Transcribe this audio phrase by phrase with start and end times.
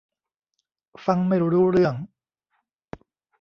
[1.05, 1.95] ฟังไม่รู้เรื่อง